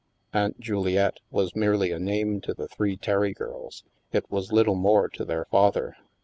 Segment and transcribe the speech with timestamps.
[0.33, 5.07] "Aunt Juliette" was merely a name to the three Terry girls; it was little more
[5.09, 5.95] to their father.